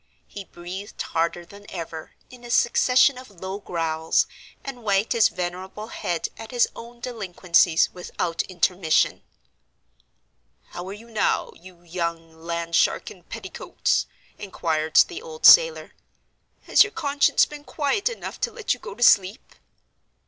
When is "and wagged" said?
4.63-5.11